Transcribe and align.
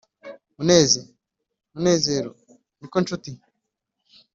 “muneze, 0.57 0.99
munezero, 1.71 2.31
ni 2.79 2.87
ko 2.91 2.97
nshuti!” 3.03 3.31